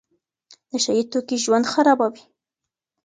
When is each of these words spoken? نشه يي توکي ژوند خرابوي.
نشه 0.71 0.91
يي 0.97 1.03
توکي 1.11 1.37
ژوند 1.43 1.65
خرابوي. 1.71 2.21